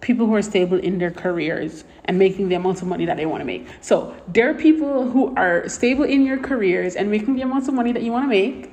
people 0.00 0.26
who 0.26 0.34
are 0.34 0.42
stable 0.42 0.78
in 0.78 0.98
their 0.98 1.10
careers 1.10 1.84
and 2.06 2.18
making 2.18 2.48
the 2.48 2.54
amount 2.54 2.80
of 2.80 2.88
money 2.88 3.04
that 3.04 3.18
they 3.18 3.26
want 3.26 3.42
to 3.42 3.44
make. 3.44 3.66
So, 3.82 4.16
there 4.26 4.48
are 4.50 4.54
people 4.54 5.10
who 5.10 5.34
are 5.36 5.68
stable 5.68 6.04
in 6.04 6.24
your 6.24 6.38
careers 6.38 6.96
and 6.96 7.10
making 7.10 7.36
the 7.36 7.42
amount 7.42 7.68
of 7.68 7.74
money 7.74 7.92
that 7.92 8.02
you 8.02 8.12
want 8.12 8.24
to 8.24 8.28
make. 8.28 8.70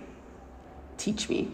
Teach 0.97 1.29
me. 1.29 1.51